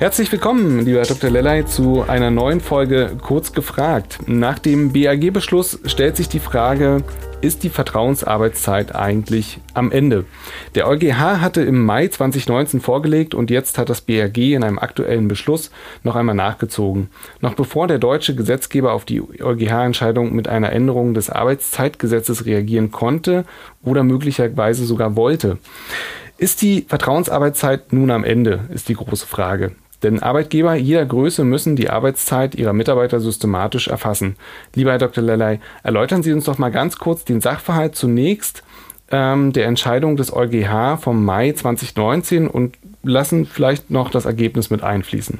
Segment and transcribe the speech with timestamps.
[0.00, 1.28] Herzlich willkommen, lieber Dr.
[1.28, 4.20] Lellay, zu einer neuen Folge Kurz gefragt.
[4.26, 7.04] Nach dem BAG-Beschluss stellt sich die Frage,
[7.42, 10.24] ist die Vertrauensarbeitszeit eigentlich am Ende?
[10.74, 15.28] Der EuGH hatte im Mai 2019 vorgelegt und jetzt hat das BAG in einem aktuellen
[15.28, 15.70] Beschluss
[16.02, 17.10] noch einmal nachgezogen.
[17.42, 23.44] Noch bevor der deutsche Gesetzgeber auf die EuGH-Entscheidung mit einer Änderung des Arbeitszeitgesetzes reagieren konnte
[23.82, 25.58] oder möglicherweise sogar wollte.
[26.38, 29.72] Ist die Vertrauensarbeitszeit nun am Ende, ist die große Frage.
[30.02, 34.36] Denn Arbeitgeber jeder Größe müssen die Arbeitszeit ihrer Mitarbeiter systematisch erfassen.
[34.74, 35.22] Lieber Herr Dr.
[35.22, 38.62] Lellay, erläutern Sie uns doch mal ganz kurz den Sachverhalt zunächst
[39.10, 44.82] ähm, der Entscheidung des EuGH vom Mai 2019 und lassen vielleicht noch das Ergebnis mit
[44.82, 45.38] einfließen.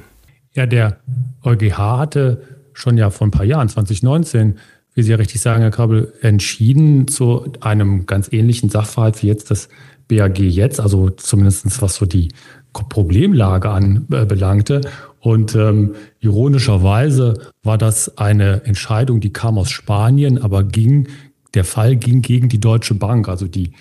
[0.53, 0.97] Ja, der
[1.43, 4.59] EuGH hatte schon ja vor ein paar Jahren, 2019,
[4.93, 9.51] wie Sie ja richtig sagen, Herr Krabbel, entschieden zu einem ganz ähnlichen Sachverhalt wie jetzt
[9.51, 9.69] das
[10.11, 12.29] BAG jetzt, also zumindest was so die
[12.73, 14.81] Problemlage anbelangte.
[15.19, 21.07] Und ähm, ironischerweise war das eine Entscheidung, die kam aus Spanien, aber ging,
[21.53, 23.71] der Fall ging gegen die Deutsche Bank, also die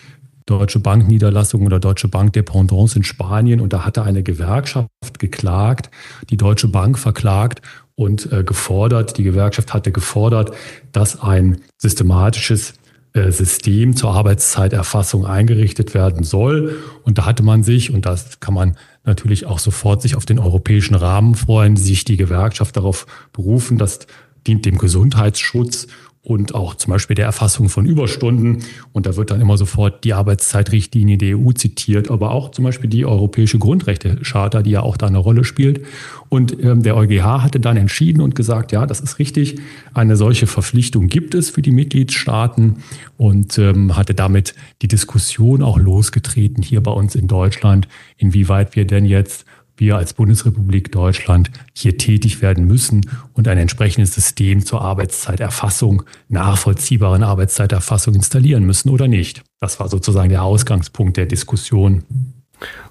[0.46, 3.60] Deutsche Bank Niederlassung oder Deutsche Bank Dependance in Spanien.
[3.60, 5.90] Und da hatte eine Gewerkschaft geklagt,
[6.28, 7.62] die Deutsche Bank verklagt
[7.94, 10.52] und äh, gefordert, die Gewerkschaft hatte gefordert,
[10.92, 12.74] dass ein systematisches äh,
[13.14, 16.76] System zur Arbeitszeiterfassung eingerichtet werden soll.
[17.02, 20.38] Und da hatte man sich, und das kann man natürlich auch sofort sich auf den
[20.38, 24.06] europäischen Rahmen freuen, sich die Gewerkschaft darauf berufen, das
[24.46, 25.86] dient dem Gesundheitsschutz
[26.22, 28.58] und auch zum Beispiel der Erfassung von Überstunden.
[28.92, 32.90] Und da wird dann immer sofort die Arbeitszeitrichtlinie der EU zitiert, aber auch zum Beispiel
[32.90, 35.82] die Europäische Grundrechte-Charta, die ja auch da eine Rolle spielt.
[36.28, 39.60] Und ähm, der EuGH hatte dann entschieden und gesagt, ja, das ist richtig,
[39.94, 42.82] eine solche Verpflichtung gibt es für die Mitgliedstaaten
[43.16, 47.88] und ähm, hatte damit die Diskussion auch losgetreten hier bei uns in Deutschland,
[48.18, 49.46] inwieweit wir denn jetzt
[49.80, 57.22] wir als Bundesrepublik Deutschland hier tätig werden müssen und ein entsprechendes System zur Arbeitszeiterfassung, nachvollziehbaren
[57.22, 59.42] Arbeitszeiterfassung installieren müssen oder nicht.
[59.60, 62.04] Das war sozusagen der Ausgangspunkt der Diskussion.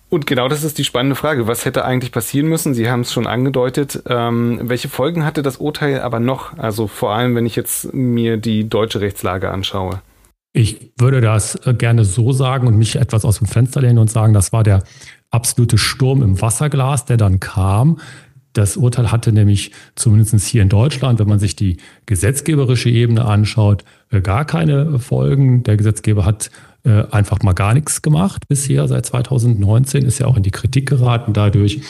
[0.09, 1.47] Und genau das ist die spannende Frage.
[1.47, 2.73] Was hätte eigentlich passieren müssen?
[2.73, 4.01] Sie haben es schon angedeutet.
[4.07, 6.57] Ähm, welche Folgen hatte das Urteil aber noch?
[6.57, 10.01] Also vor allem, wenn ich jetzt mir die deutsche Rechtslage anschaue.
[10.51, 14.33] Ich würde das gerne so sagen und mich etwas aus dem Fenster lehnen und sagen,
[14.33, 14.83] das war der
[15.29, 17.99] absolute Sturm im Wasserglas, der dann kam.
[18.53, 21.77] Das Urteil hatte nämlich zumindest hier in Deutschland, wenn man sich die
[22.07, 25.61] gesetzgeberische Ebene anschaut, äh, gar keine Folgen.
[25.63, 26.49] Der Gesetzgeber hat
[26.89, 28.87] äh, einfach mal gar nichts gemacht bisher.
[28.87, 31.81] Seit 2019 ist ja auch in die Kritik geraten dadurch.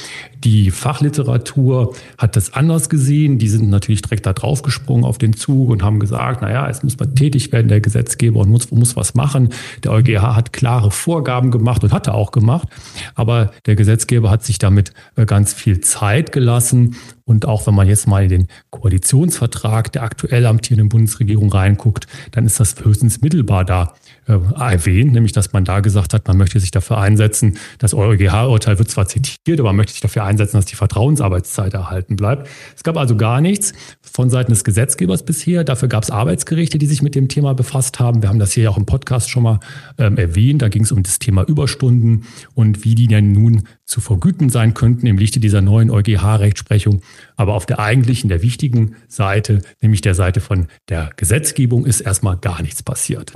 [0.43, 3.37] Die Fachliteratur hat das anders gesehen.
[3.37, 6.99] Die sind natürlich direkt da draufgesprungen auf den Zug und haben gesagt, naja, es muss
[6.99, 9.49] man tätig werden, der Gesetzgeber und muss, muss was machen.
[9.85, 12.67] Der EuGH hat klare Vorgaben gemacht und hatte auch gemacht.
[13.15, 16.97] Aber der Gesetzgeber hat sich damit äh, ganz viel Zeit gelassen.
[17.23, 22.45] Und auch wenn man jetzt mal in den Koalitionsvertrag der aktuell amtierenden Bundesregierung reinguckt, dann
[22.45, 23.93] ist das höchstens mittelbar da
[24.29, 28.89] erwähnt, nämlich dass man da gesagt hat, man möchte sich dafür einsetzen, das EuGH-Urteil wird
[28.89, 32.47] zwar zitiert, aber man möchte sich dafür einsetzen, dass die Vertrauensarbeitszeit erhalten bleibt.
[32.75, 35.63] Es gab also gar nichts von Seiten des Gesetzgebers bisher.
[35.63, 38.21] Dafür gab es Arbeitsgerichte, die sich mit dem Thema befasst haben.
[38.21, 39.59] Wir haben das hier ja auch im Podcast schon mal
[39.97, 40.61] ähm, erwähnt.
[40.61, 44.73] Da ging es um das Thema Überstunden und wie die denn nun zu vergüten sein
[44.75, 47.01] könnten im Lichte dieser neuen EuGH-Rechtsprechung.
[47.35, 52.37] Aber auf der eigentlichen, der wichtigen Seite, nämlich der Seite von der Gesetzgebung, ist erstmal
[52.37, 53.33] gar nichts passiert.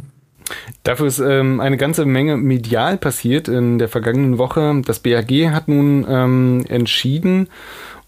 [0.83, 4.81] Dafür ist ähm, eine ganze Menge medial passiert in der vergangenen Woche.
[4.85, 7.47] Das BAG hat nun ähm, entschieden.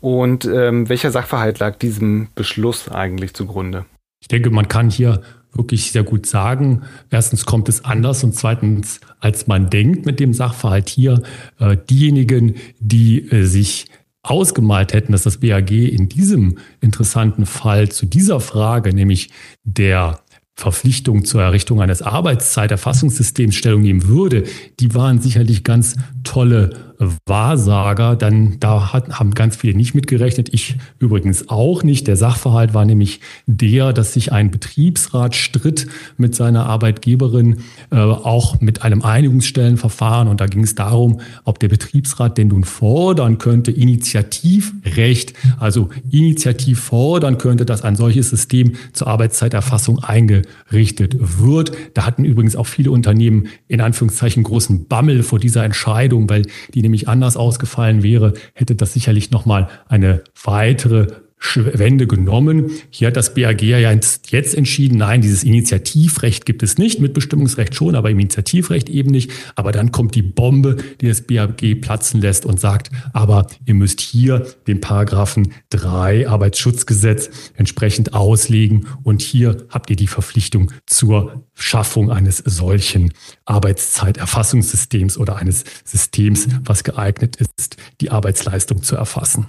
[0.02, 3.86] Und ähm, welcher Sachverhalt lag diesem Beschluss eigentlich zugrunde?
[4.22, 5.22] Ich denke, man kann hier
[5.54, 6.84] wirklich sehr gut sagen.
[7.10, 11.24] Erstens kommt es anders und zweitens, als man denkt mit dem Sachverhalt hier,
[11.60, 13.88] äh, diejenigen, die äh, sich
[14.22, 19.30] ausgemalt hätten, dass das BAG in diesem interessanten Fall zu dieser Frage, nämlich
[19.64, 20.20] der
[20.56, 24.46] Verpflichtung zur Errichtung eines Arbeitszeiterfassungssystems Stellung nehmen würde,
[24.80, 26.95] die waren sicherlich ganz tolle
[27.26, 30.50] Wahrsager, dann da hat, haben ganz viele nicht mitgerechnet.
[30.54, 32.08] Ich übrigens auch nicht.
[32.08, 35.88] Der Sachverhalt war nämlich der, dass sich ein Betriebsrat stritt
[36.18, 37.58] mit seiner Arbeitgeberin,
[37.92, 40.28] äh, auch mit einem Einigungsstellenverfahren.
[40.28, 46.80] Und da ging es darum, ob der Betriebsrat denn nun fordern könnte, Initiativrecht, also initiativ
[46.80, 51.72] fordern könnte, dass ein solches System zur Arbeitszeiterfassung eingerichtet wird.
[51.94, 56.44] Da hatten übrigens auch viele Unternehmen in Anführungszeichen großen Bammel vor dieser Entscheidung, weil
[56.74, 61.08] die nämlich anders ausgefallen wäre, hätte das sicherlich nochmal eine weitere
[61.56, 62.72] Wende genommen.
[62.90, 67.76] Hier hat das BAG ja jetzt entschieden, nein, dieses Initiativrecht gibt es nicht, mit Bestimmungsrecht
[67.76, 69.32] schon, aber im Initiativrecht eben nicht.
[69.56, 74.02] Aber dann kommt die Bombe, die das BAG platzen lässt und sagt, aber ihr müsst
[74.02, 82.12] hier den Paragraphen 3 Arbeitsschutzgesetz entsprechend auslegen und hier habt ihr die Verpflichtung zur Schaffung
[82.12, 83.14] eines solchen
[83.46, 89.48] Arbeitszeiterfassungssystems oder eines Systems, was geeignet ist, die Arbeitsleistung zu erfassen.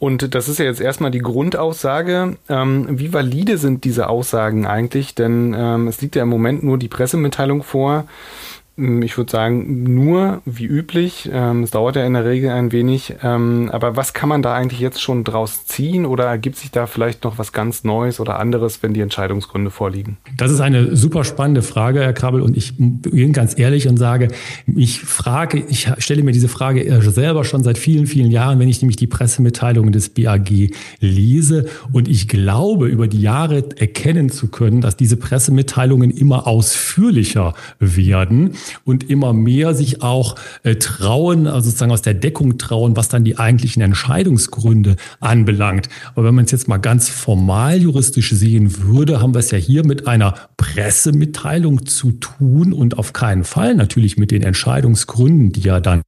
[0.00, 2.38] Und das ist ja jetzt erstmal die Grundaussage.
[2.48, 5.14] Ähm, wie valide sind diese Aussagen eigentlich?
[5.14, 8.06] Denn ähm, es liegt ja im Moment nur die Pressemitteilung vor.
[8.80, 11.28] Ähm, ich würde sagen, nur wie üblich.
[11.32, 13.14] Ähm, es dauert ja in der Regel ein wenig.
[13.22, 16.86] Ähm, aber was kann man da eigentlich jetzt schon draus ziehen oder ergibt sich da
[16.86, 20.16] vielleicht noch was ganz Neues oder anderes, wenn die Entscheidungsgründe vorliegen?
[20.36, 22.42] Das ist eine super spannende Frage, Herr Krabbel.
[22.42, 24.28] Und ich bin ganz ehrlich und sage,
[24.66, 28.80] ich frage, ich stelle mir diese Frage selber schon seit vielen, vielen Jahren, wenn ich
[28.82, 30.50] nämlich die Pressemitteilungen des BAG
[31.00, 31.66] lese.
[31.92, 38.52] Und ich glaube, über die Jahre erkennen zu können, dass diese Pressemitteilungen immer ausführlicher werden
[38.84, 43.24] und immer mehr sich auch äh, trauen, also sozusagen aus der Deckung trauen, was dann
[43.24, 45.88] die eigentlichen Entscheidungsgründe anbelangt.
[46.14, 49.58] Aber wenn man es jetzt mal ganz formal juristisch sehen würde, haben wir es ja
[49.58, 50.34] hier mit einer
[50.74, 56.02] Pressemitteilung zu tun und auf keinen Fall natürlich mit den Entscheidungsgründen, die ja dann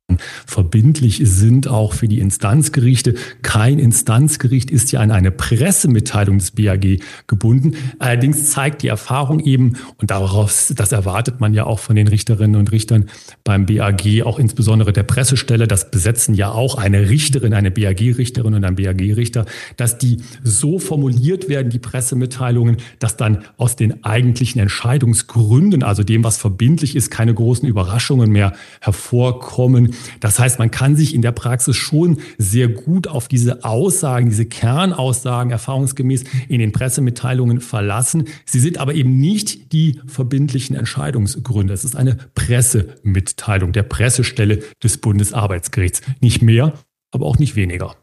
[0.47, 3.15] verbindlich sind, auch für die Instanzgerichte.
[3.43, 7.77] Kein Instanzgericht ist ja an eine Pressemitteilung des BAG gebunden.
[7.99, 12.57] Allerdings zeigt die Erfahrung eben, und daraus, das erwartet man ja auch von den Richterinnen
[12.57, 13.07] und Richtern
[13.45, 18.65] beim BAG, auch insbesondere der Pressestelle, das besetzen ja auch eine Richterin, eine BAG-Richterin und
[18.65, 25.83] ein BAG-Richter, dass die so formuliert werden, die Pressemitteilungen, dass dann aus den eigentlichen Entscheidungsgründen,
[25.83, 29.95] also dem, was verbindlich ist, keine großen Überraschungen mehr hervorkommen.
[30.21, 34.47] Das heißt, man kann sich in der Praxis schon sehr gut auf diese Aussagen, diese
[34.47, 38.25] Kernaussagen erfahrungsgemäß in den Pressemitteilungen verlassen.
[38.45, 41.73] Sie sind aber eben nicht die verbindlichen Entscheidungsgründe.
[41.73, 46.03] Es ist eine Pressemitteilung der Pressestelle des Bundesarbeitsgerichts.
[46.21, 46.75] Nicht mehr,
[47.11, 47.97] aber auch nicht weniger.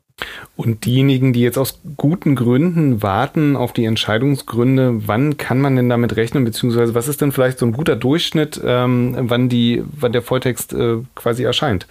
[0.55, 5.89] Und diejenigen, die jetzt aus guten Gründen warten auf die Entscheidungsgründe, wann kann man denn
[5.89, 10.11] damit rechnen, beziehungsweise was ist denn vielleicht so ein guter Durchschnitt, ähm, wann, die, wann
[10.11, 11.87] der Volltext äh, quasi erscheint?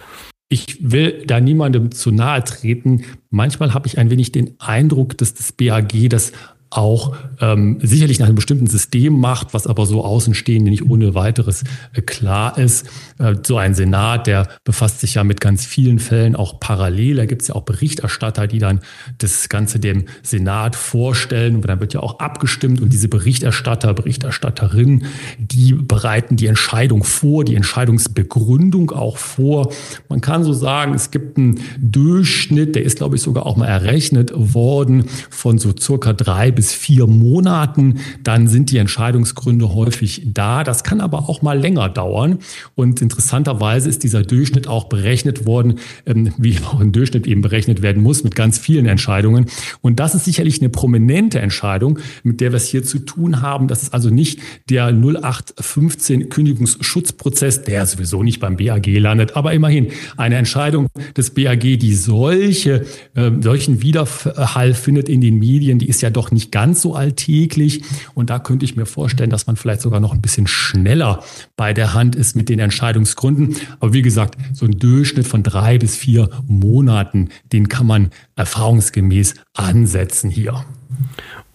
[0.49, 3.05] Ich will da niemandem zu nahe treten.
[3.29, 6.31] Manchmal habe ich ein wenig den Eindruck, dass das BAG das
[6.69, 11.63] auch ähm, sicherlich nach einem bestimmten System macht, was aber so Außenstehende nicht ohne weiteres
[11.93, 12.85] äh, klar ist.
[13.17, 17.15] Äh, so ein Senat, der befasst sich ja mit ganz vielen Fällen auch parallel.
[17.15, 18.81] Da gibt es ja auch Berichterstatter, die dann
[19.17, 25.05] das Ganze dem Senat vorstellen und dann wird ja auch abgestimmt und diese Berichterstatter, Berichterstatterinnen,
[25.39, 29.71] die bereiten die Entscheidung vor, die Entscheidungsbegründung auch vor.
[30.07, 33.67] Man kann so sagen, es gibt einen Durchschnitt, der ist glaube ich sogar auch mal
[33.67, 40.65] errechnet worden von so circa drei bis vier Monaten, dann sind die Entscheidungsgründe häufig da.
[40.65, 42.39] Das kann aber auch mal länger dauern.
[42.75, 47.81] Und interessanterweise ist dieser Durchschnitt auch berechnet worden, ähm, wie auch ein Durchschnitt eben berechnet
[47.81, 49.45] werden muss, mit ganz vielen Entscheidungen.
[49.79, 53.69] Und das ist sicherlich eine prominente Entscheidung, mit der wir es hier zu tun haben.
[53.69, 59.87] Das ist also nicht der 0815 Kündigungsschutzprozess, der sowieso nicht beim BAG landet, aber immerhin
[60.17, 66.01] eine Entscheidung des BAG, die solche, äh, solchen Widerhall findet in den Medien, die ist
[66.01, 67.83] ja doch nicht ganz so alltäglich.
[68.13, 71.23] Und da könnte ich mir vorstellen, dass man vielleicht sogar noch ein bisschen schneller
[71.55, 73.55] bei der Hand ist mit den Entscheidungsgründen.
[73.79, 79.35] Aber wie gesagt, so ein Durchschnitt von drei bis vier Monaten, den kann man erfahrungsgemäß
[79.53, 80.65] ansetzen hier.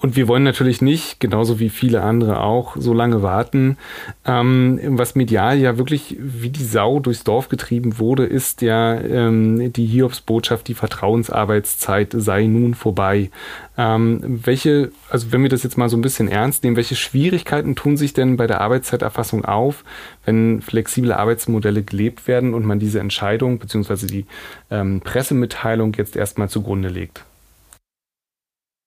[0.04, 3.78] Und wir wollen natürlich nicht, genauso wie viele andere auch, so lange warten.
[4.26, 9.72] Ähm, was medial ja wirklich wie die Sau durchs Dorf getrieben wurde, ist ja ähm,
[9.72, 13.30] die Hiobsbotschaft, die Vertrauensarbeitszeit sei nun vorbei.
[13.78, 17.74] Ähm, welche, also wenn wir das jetzt mal so ein bisschen ernst nehmen, welche Schwierigkeiten
[17.74, 19.84] tun sich denn bei der Arbeitszeiterfassung auf,
[20.26, 24.06] wenn flexible Arbeitsmodelle gelebt werden und man diese Entscheidung bzw.
[24.06, 24.26] die
[24.70, 27.24] ähm, Pressemitteilung jetzt erstmal zugrunde legt?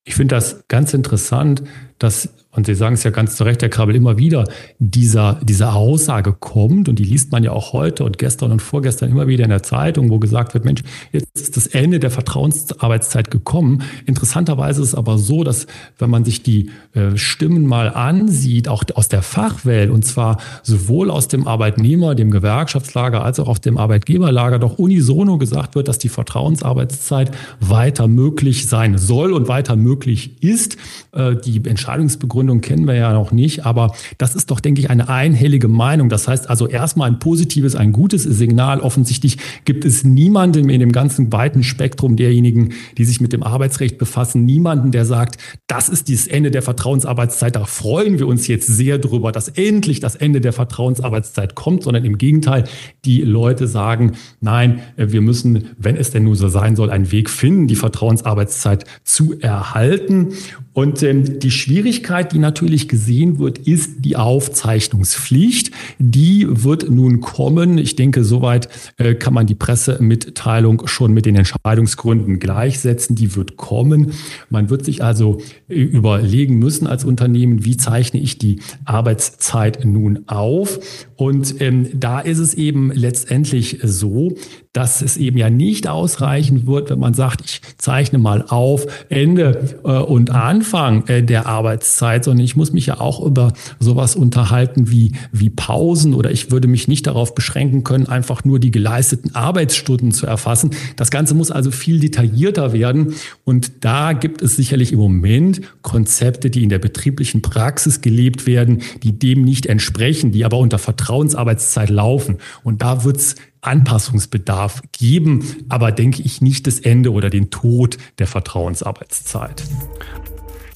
[0.08, 1.64] Ich finde das ganz interessant,
[2.00, 4.46] dass und Sie sagen es ja ganz zu Recht, Herr Krabbel, immer wieder,
[4.80, 9.12] dieser, diese Aussage kommt und die liest man ja auch heute und gestern und vorgestern
[9.12, 13.30] immer wieder in der Zeitung, wo gesagt wird, Mensch, jetzt ist das Ende der Vertrauensarbeitszeit
[13.30, 13.84] gekommen.
[14.08, 15.68] Interessanterweise ist es aber so, dass
[16.00, 21.12] wenn man sich die äh, Stimmen mal ansieht, auch aus der Fachwelt, und zwar sowohl
[21.12, 26.00] aus dem Arbeitnehmer, dem Gewerkschaftslager, als auch aus dem Arbeitgeberlager, doch unisono gesagt wird, dass
[26.00, 30.78] die Vertrauensarbeitszeit weiter möglich sein soll und weiter möglich ist.
[31.12, 34.90] Äh, die Entscheidungsbegründung Begründung kennen wir ja noch nicht, aber das ist doch, denke ich,
[34.90, 36.08] eine einhellige Meinung.
[36.08, 38.80] Das heißt also erstmal ein positives, ein gutes Signal.
[38.80, 43.98] Offensichtlich gibt es niemanden in dem ganzen weiten Spektrum derjenigen, die sich mit dem Arbeitsrecht
[43.98, 47.56] befassen, niemanden, der sagt, das ist das Ende der Vertrauensarbeitszeit.
[47.56, 52.06] Da freuen wir uns jetzt sehr drüber, dass endlich das Ende der Vertrauensarbeitszeit kommt, sondern
[52.06, 52.64] im Gegenteil,
[53.04, 57.30] die Leute sagen, nein, wir müssen, wenn es denn nur so sein soll, einen Weg
[57.30, 60.30] finden, die Vertrauensarbeitszeit zu erhalten.
[60.78, 65.72] Und ähm, die Schwierigkeit, die natürlich gesehen wird, ist die Aufzeichnungspflicht.
[65.98, 67.80] Die wird nun kommen.
[67.80, 73.16] Ich denke, soweit äh, kann man die Pressemitteilung schon mit den Entscheidungsgründen gleichsetzen.
[73.16, 74.12] Die wird kommen.
[74.52, 80.26] Man wird sich also äh, überlegen müssen als Unternehmen, wie zeichne ich die Arbeitszeit nun
[80.28, 80.80] auf.
[81.16, 84.36] Und ähm, da ist es eben letztendlich so,
[84.74, 89.78] dass es eben ja nicht ausreichen wird, wenn man sagt, ich zeichne mal auf Ende
[89.84, 94.90] äh, und Anfang äh, der Arbeitszeit, sondern ich muss mich ja auch über sowas unterhalten
[94.90, 99.36] wie, wie Pausen oder ich würde mich nicht darauf beschränken können, einfach nur die geleisteten
[99.36, 100.72] Arbeitsstunden zu erfassen.
[100.96, 106.50] Das Ganze muss also viel detaillierter werden und da gibt es sicherlich im Moment Konzepte,
[106.50, 111.90] die in der betrieblichen Praxis gelebt werden, die dem nicht entsprechen, die aber unter Vertrauensarbeitszeit
[111.90, 112.38] laufen.
[112.64, 117.98] Und da wird es Anpassungsbedarf geben, aber denke ich nicht das Ende oder den Tod
[118.20, 119.64] der Vertrauensarbeitszeit.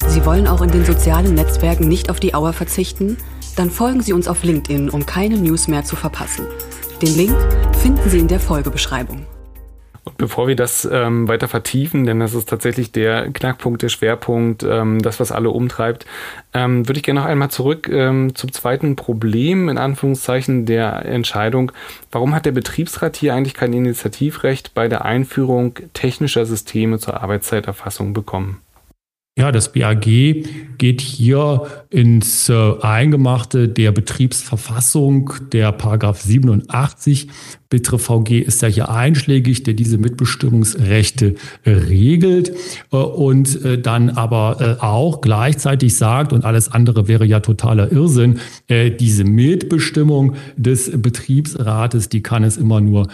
[0.08, 3.16] Sie wollen auch in den sozialen Netzwerken nicht auf die Auer verzichten?
[3.56, 6.46] Dann folgen Sie uns auf LinkedIn, um keine News mehr zu verpassen.
[7.00, 7.36] Den Link
[7.80, 9.26] finden Sie in der Folgebeschreibung.
[10.04, 14.64] Und bevor wir das ähm, weiter vertiefen, denn das ist tatsächlich der Knackpunkt, der Schwerpunkt,
[14.64, 16.06] ähm, das, was alle umtreibt,
[16.52, 21.70] ähm, würde ich gerne noch einmal zurück ähm, zum zweiten Problem, in Anführungszeichen, der Entscheidung.
[22.10, 28.12] Warum hat der Betriebsrat hier eigentlich kein Initiativrecht bei der Einführung technischer Systeme zur Arbeitszeiterfassung
[28.12, 28.60] bekommen?
[29.38, 30.04] Ja, das BAG
[30.76, 37.28] geht hier ins äh, Eingemachte der Betriebsverfassung, der Paragraph 87
[37.72, 42.52] Betrifft VG ist ja hier einschlägig, der diese Mitbestimmungsrechte äh, regelt
[42.92, 48.38] äh, und äh, dann aber auch gleichzeitig sagt, und alles andere wäre ja totaler Irrsinn,
[48.68, 53.08] diese Mitbestimmung des Betriebsrates, die kann es immer nur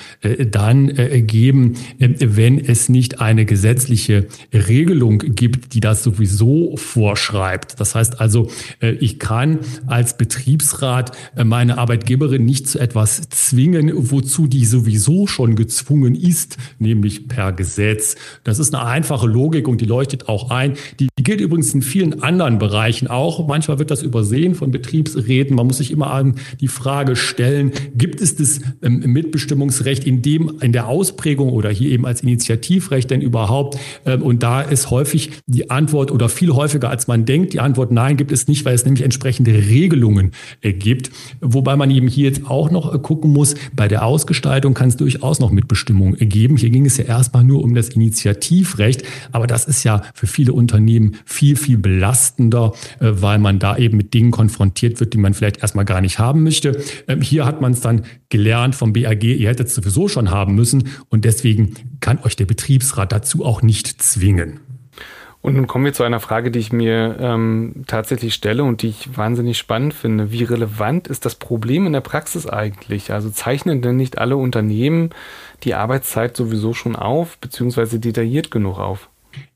[0.50, 0.92] dann
[1.26, 7.80] geben, wenn es nicht eine gesetzliche Regelung gibt, die das sowieso vorschreibt.
[7.80, 8.48] Das heißt also,
[8.80, 11.12] ich kann als Betriebsrat
[11.42, 18.16] meine Arbeitgeberin nicht zu etwas zwingen, wozu die sowieso schon gezwungen ist, nämlich per Gesetz.
[18.44, 20.74] Das ist eine einfache Logik und die leuchtet auch ein.
[21.00, 23.46] Die gilt übrigens in vielen anderen Bereichen auch.
[23.46, 25.56] Manchmal wird das übersehen von Betriebsräten.
[25.56, 30.58] Man muss sich immer an die Frage stellen, gibt es das ähm, Mitbestimmungsrecht in dem,
[30.60, 33.78] in der Ausprägung oder hier eben als Initiativrecht denn überhaupt?
[34.04, 37.92] Ähm, und da ist häufig die Antwort oder viel häufiger als man denkt, die Antwort
[37.92, 41.10] nein, gibt es nicht, weil es nämlich entsprechende Regelungen äh, gibt.
[41.40, 44.88] Wobei man eben hier jetzt auch noch äh, gucken muss, bei der Ausgestaltung Gestaltung kann
[44.88, 46.56] es durchaus noch Mitbestimmung geben.
[46.56, 50.52] Hier ging es ja erstmal nur um das Initiativrecht, aber das ist ja für viele
[50.52, 55.34] Unternehmen viel, viel belastender, äh, weil man da eben mit Dingen konfrontiert wird, die man
[55.34, 56.82] vielleicht erstmal gar nicht haben möchte.
[57.06, 60.54] Ähm, hier hat man es dann gelernt vom BAG, ihr hättet es sowieso schon haben
[60.54, 64.60] müssen und deswegen kann euch der Betriebsrat dazu auch nicht zwingen.
[65.40, 68.88] Und nun kommen wir zu einer Frage, die ich mir ähm, tatsächlich stelle und die
[68.88, 70.32] ich wahnsinnig spannend finde.
[70.32, 73.12] Wie relevant ist das Problem in der Praxis eigentlich?
[73.12, 75.10] Also zeichnen denn nicht alle Unternehmen
[75.62, 79.10] die Arbeitszeit sowieso schon auf, beziehungsweise detailliert genug auf?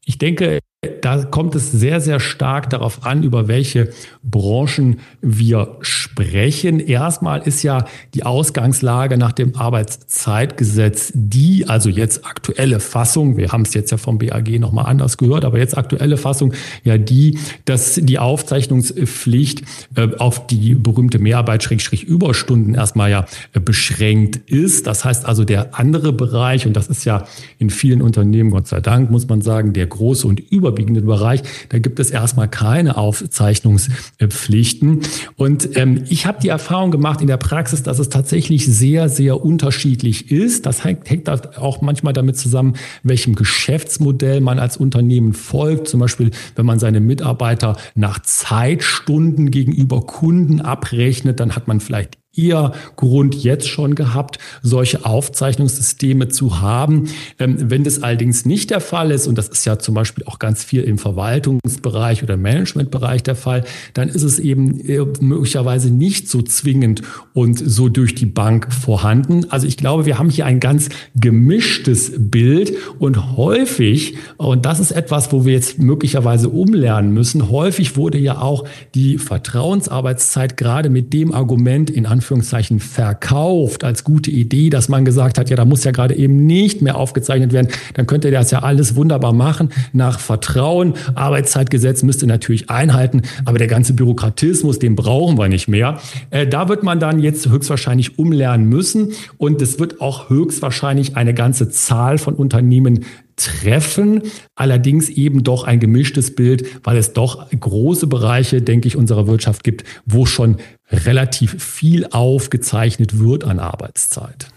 [0.04, 0.60] Ich denke,
[1.00, 3.90] da kommt es sehr, sehr stark darauf an, über welche
[4.24, 6.80] Branchen wir sprechen.
[6.80, 7.84] Erstmal ist ja
[8.14, 13.96] die Ausgangslage nach dem Arbeitszeitgesetz die, also jetzt aktuelle Fassung, wir haben es jetzt ja
[13.96, 19.62] vom BAG nochmal anders gehört, aber jetzt aktuelle Fassung ja die, dass die Aufzeichnungspflicht
[19.94, 24.88] äh, auf die berühmte Mehrarbeit Schrägstrich Überstunden erstmal ja äh, beschränkt ist.
[24.88, 27.24] Das heißt also der andere Bereich, und das ist ja
[27.60, 31.42] in vielen Unternehmen, Gott sei Dank, muss man sagen, der große und überwiegende vorliegenden Bereich,
[31.68, 35.02] da gibt es erstmal keine Aufzeichnungspflichten.
[35.36, 39.44] Und ähm, ich habe die Erfahrung gemacht in der Praxis, dass es tatsächlich sehr, sehr
[39.44, 40.66] unterschiedlich ist.
[40.66, 45.88] Das hängt, hängt auch manchmal damit zusammen, welchem Geschäftsmodell man als Unternehmen folgt.
[45.88, 52.21] Zum Beispiel, wenn man seine Mitarbeiter nach Zeitstunden gegenüber Kunden abrechnet, dann hat man vielleicht
[52.34, 57.08] ihr Grund jetzt schon gehabt, solche Aufzeichnungssysteme zu haben.
[57.38, 60.38] Ähm, wenn das allerdings nicht der Fall ist, und das ist ja zum Beispiel auch
[60.38, 66.28] ganz viel im Verwaltungsbereich oder Managementbereich der Fall, dann ist es eben äh, möglicherweise nicht
[66.28, 67.02] so zwingend
[67.34, 69.50] und so durch die Bank vorhanden.
[69.50, 74.92] Also ich glaube, wir haben hier ein ganz gemischtes Bild und häufig, und das ist
[74.92, 81.12] etwas, wo wir jetzt möglicherweise umlernen müssen, häufig wurde ja auch die Vertrauensarbeitszeit gerade mit
[81.12, 85.84] dem Argument in Anführungszeichen verkauft als gute Idee, dass man gesagt hat, ja, da muss
[85.84, 90.18] ja gerade eben nicht mehr aufgezeichnet werden, dann könnte das ja alles wunderbar machen nach
[90.18, 90.94] Vertrauen.
[91.14, 95.98] Arbeitszeitgesetz müsste natürlich einhalten, aber der ganze Bürokratismus, den brauchen wir nicht mehr.
[96.30, 101.34] Äh, da wird man dann jetzt höchstwahrscheinlich umlernen müssen und es wird auch höchstwahrscheinlich eine
[101.34, 103.04] ganze Zahl von Unternehmen
[103.36, 104.22] treffen,
[104.54, 109.64] allerdings eben doch ein gemischtes Bild, weil es doch große Bereiche, denke ich, unserer Wirtschaft
[109.64, 110.56] gibt, wo schon
[110.92, 114.48] relativ viel aufgezeichnet wird an Arbeitszeit.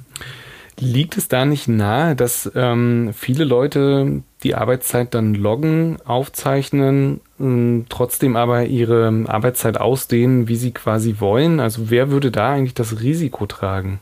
[0.78, 7.86] Liegt es da nicht nahe, dass ähm, viele Leute die Arbeitszeit dann loggen, aufzeichnen, ähm,
[7.88, 11.62] trotzdem aber ihre Arbeitszeit ausdehnen, wie sie quasi wollen?
[11.62, 14.00] Also wer würde da eigentlich das Risiko tragen?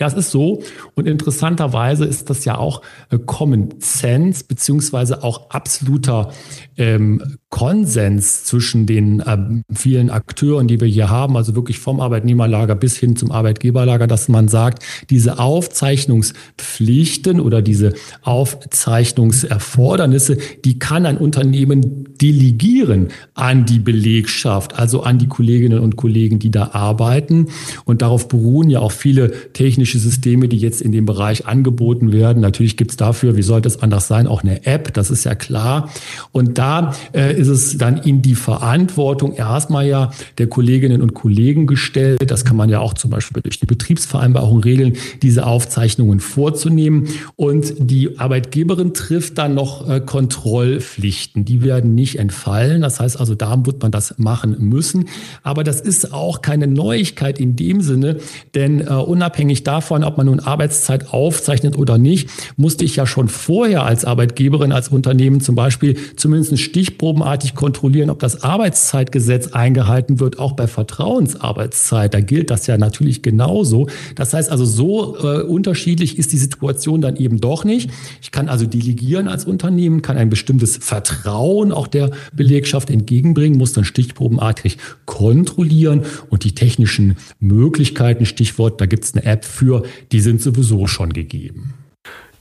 [0.00, 0.62] Ja, es ist so.
[0.94, 2.80] Und interessanterweise ist das ja auch
[3.10, 6.32] äh, Common Sense, beziehungsweise auch absoluter
[6.78, 12.76] ähm, Konsens zwischen den ähm, vielen Akteuren, die wir hier haben, also wirklich vom Arbeitnehmerlager
[12.76, 17.92] bis hin zum Arbeitgeberlager, dass man sagt, diese Aufzeichnungspflichten oder diese
[18.22, 26.38] Aufzeichnungserfordernisse, die kann ein Unternehmen delegieren an die Belegschaft, also an die Kolleginnen und Kollegen,
[26.38, 27.48] die da arbeiten.
[27.84, 32.12] Und darauf beruhen ja auch viele technische technische Systeme, die jetzt in dem Bereich angeboten
[32.12, 32.40] werden.
[32.40, 35.34] Natürlich gibt es dafür, wie sollte es anders sein, auch eine App, das ist ja
[35.34, 35.90] klar.
[36.32, 41.66] Und da äh, ist es dann in die Verantwortung erstmal ja der Kolleginnen und Kollegen
[41.66, 42.30] gestellt.
[42.30, 47.08] Das kann man ja auch zum Beispiel durch die Betriebsvereinbarung regeln, diese Aufzeichnungen vorzunehmen.
[47.36, 51.44] Und die Arbeitgeberin trifft dann noch äh, Kontrollpflichten.
[51.44, 52.82] Die werden nicht entfallen.
[52.82, 55.06] Das heißt also, da wird man das machen müssen.
[55.42, 58.18] Aber das ist auch keine Neuigkeit in dem Sinne,
[58.54, 63.06] denn äh, unabhängig davon, davon, ob man nun Arbeitszeit aufzeichnet oder nicht, musste ich ja
[63.06, 70.20] schon vorher als Arbeitgeberin, als Unternehmen zum Beispiel zumindest stichprobenartig kontrollieren, ob das Arbeitszeitgesetz eingehalten
[70.20, 72.12] wird, auch bei Vertrauensarbeitszeit.
[72.12, 73.86] Da gilt das ja natürlich genauso.
[74.16, 77.88] Das heißt also, so äh, unterschiedlich ist die Situation dann eben doch nicht.
[78.20, 83.72] Ich kann also delegieren als Unternehmen, kann ein bestimmtes Vertrauen auch der Belegschaft entgegenbringen, muss
[83.72, 84.76] dann stichprobenartig
[85.06, 90.40] kontrollieren und die technischen Möglichkeiten, Stichwort, da gibt es eine App für dafür, die sind
[90.40, 91.74] sowieso schon gegeben.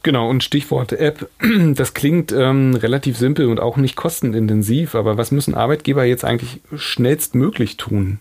[0.02, 1.30] Genau, und Stichwort App,
[1.76, 6.62] das klingt ähm, relativ simpel und auch nicht kostenintensiv, aber was müssen Arbeitgeber jetzt eigentlich
[6.76, 8.20] schnellstmöglich tun?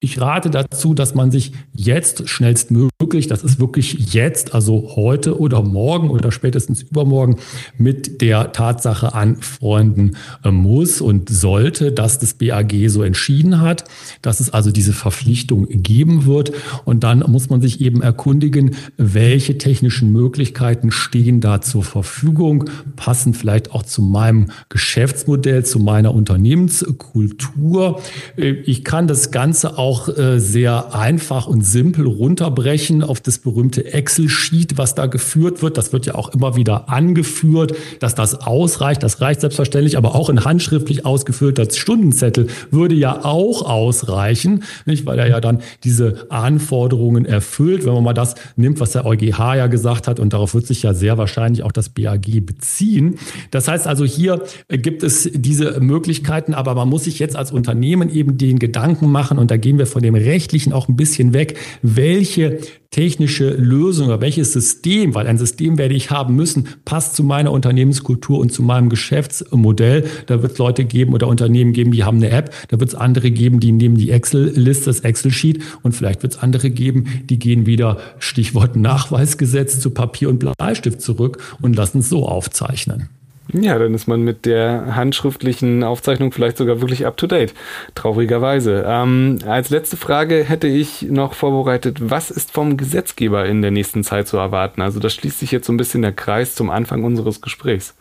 [0.00, 5.60] Ich rate dazu, dass man sich jetzt schnellstmöglich, das ist wirklich jetzt, also heute oder
[5.64, 7.38] morgen oder spätestens übermorgen,
[7.78, 13.86] mit der Tatsache anfreunden äh, muss und sollte, dass das BAG so entschieden hat,
[14.22, 16.52] dass es also diese Verpflichtung geben wird.
[16.84, 23.34] Und dann muss man sich eben erkundigen, welche technischen Möglichkeiten stehen da zur Verfügung, passen
[23.34, 28.00] vielleicht auch zu meinem Geschäftsmodell, zu meiner Unternehmenskultur.
[28.36, 33.38] Äh, ich kann das Ganze auch auch äh, sehr einfach und simpel runterbrechen auf das
[33.38, 35.78] berühmte Excel-Sheet, was da geführt wird.
[35.78, 39.02] Das wird ja auch immer wieder angeführt, dass das ausreicht.
[39.02, 45.06] Das reicht selbstverständlich, aber auch ein handschriftlich ausgeführter Stundenzettel würde ja auch ausreichen, nicht?
[45.06, 47.86] weil er ja dann diese Anforderungen erfüllt.
[47.86, 50.82] Wenn man mal das nimmt, was der EuGH ja gesagt hat, und darauf wird sich
[50.82, 53.18] ja sehr wahrscheinlich auch das BAG beziehen.
[53.50, 58.10] Das heißt also, hier gibt es diese Möglichkeiten, aber man muss sich jetzt als Unternehmen
[58.10, 61.58] eben den Gedanken machen, und da gehen wir von dem Rechtlichen auch ein bisschen weg,
[61.82, 62.58] welche
[62.90, 67.52] technische Lösung oder welches System, weil ein System werde ich haben müssen, passt zu meiner
[67.52, 70.06] Unternehmenskultur und zu meinem Geschäftsmodell.
[70.26, 72.54] Da wird es Leute geben oder Unternehmen geben, die haben eine App.
[72.68, 76.38] Da wird es andere geben, die nehmen die Excel-Liste, das Excel-Sheet und vielleicht wird es
[76.38, 82.08] andere geben, die gehen wieder, Stichwort Nachweisgesetz, zu Papier und Bleistift zurück und lassen es
[82.08, 83.10] so aufzeichnen.
[83.52, 87.54] Ja, dann ist man mit der handschriftlichen Aufzeichnung vielleicht sogar wirklich up to date.
[87.94, 88.84] Traurigerweise.
[88.86, 94.04] Ähm, als letzte Frage hätte ich noch vorbereitet, was ist vom Gesetzgeber in der nächsten
[94.04, 94.82] Zeit zu erwarten?
[94.82, 97.94] Also das schließt sich jetzt so ein bisschen der Kreis zum Anfang unseres Gesprächs.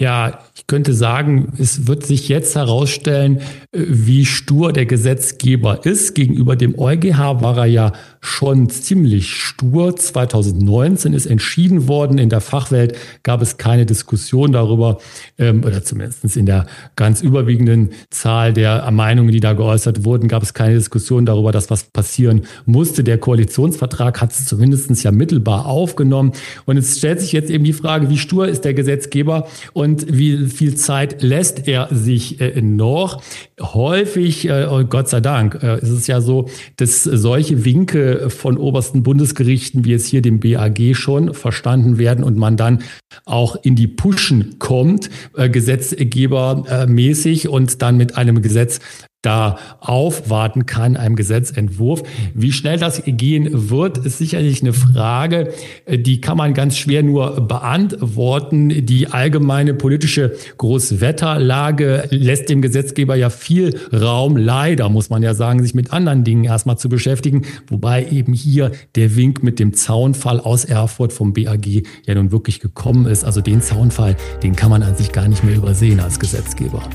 [0.00, 3.40] Ja, ich könnte sagen, es wird sich jetzt herausstellen,
[3.72, 6.14] äh, wie stur der Gesetzgeber ist.
[6.14, 9.96] Gegenüber dem EuGH war er ja schon ziemlich stur.
[9.96, 12.18] 2019 ist entschieden worden.
[12.18, 14.98] In der Fachwelt gab es keine Diskussion darüber,
[15.38, 20.42] ähm, oder zumindest in der ganz überwiegenden Zahl der Meinungen, die da geäußert wurden, gab
[20.42, 23.04] es keine Diskussion darüber, dass was passieren musste.
[23.04, 26.32] Der Koalitionsvertrag hat es zumindest ja mittelbar aufgenommen.
[26.64, 30.46] Und es stellt sich jetzt eben die Frage, wie stur ist der Gesetzgeber und wie
[30.46, 33.22] viel Zeit lässt er sich äh, noch?
[33.60, 39.02] Häufig, äh, Gott sei Dank, äh, ist es ja so, dass solche Winke von obersten
[39.02, 42.82] Bundesgerichten, wie es hier dem BAG schon verstanden werden und man dann
[43.24, 48.80] auch in die Pushen kommt, äh, gesetzgebermäßig und dann mit einem Gesetz
[49.22, 52.04] da aufwarten kann, einem Gesetzentwurf.
[52.34, 55.52] Wie schnell das gehen wird, ist sicherlich eine Frage,
[55.92, 58.86] die kann man ganz schwer nur beantworten.
[58.86, 65.64] Die allgemeine politische Großwetterlage lässt dem Gesetzgeber ja viel Raum, leider muss man ja sagen,
[65.64, 70.38] sich mit anderen Dingen erstmal zu beschäftigen, wobei eben hier der Wink mit dem Zaunfall
[70.38, 71.66] aus Erfurt vom BAG
[72.06, 73.24] ja nun wirklich gekommen ist.
[73.24, 76.88] Also den Zaunfall, den kann man an sich gar nicht mehr übersehen als Gesetzgeber.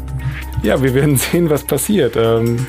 [0.63, 2.15] Ja, wir werden sehen, was passiert.
[2.15, 2.65] Ähm,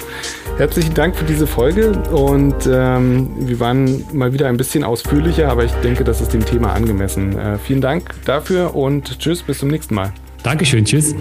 [0.59, 5.65] herzlichen Dank für diese Folge und ähm, wir waren mal wieder ein bisschen ausführlicher, aber
[5.65, 7.39] ich denke, das ist dem Thema angemessen.
[7.39, 10.13] Äh, vielen Dank dafür und tschüss, bis zum nächsten Mal.
[10.43, 11.15] Dankeschön, tschüss.